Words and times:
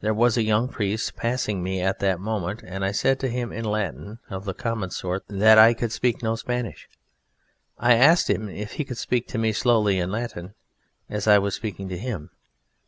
There 0.00 0.12
was 0.12 0.36
a 0.36 0.42
young 0.42 0.66
priest 0.68 1.14
passing 1.14 1.62
me 1.62 1.80
at 1.80 2.00
that 2.00 2.18
moment, 2.18 2.60
and 2.66 2.84
I 2.84 2.90
said 2.90 3.20
to 3.20 3.28
him 3.28 3.52
in 3.52 3.64
Latin 3.64 4.18
of 4.28 4.44
the 4.44 4.52
common 4.52 4.90
sort 4.90 5.22
that 5.28 5.58
I 5.58 5.74
could 5.74 5.92
speak 5.92 6.24
no 6.24 6.34
Spanish. 6.34 6.88
I 7.78 7.94
asked 7.94 8.28
him 8.28 8.48
if 8.48 8.72
he 8.72 8.84
could 8.84 8.98
speak 8.98 9.28
to 9.28 9.38
me 9.38 9.52
slowly 9.52 10.00
in 10.00 10.10
Latin, 10.10 10.54
as 11.08 11.28
I 11.28 11.38
was 11.38 11.54
speaking 11.54 11.88
to 11.90 11.96
him. 11.96 12.30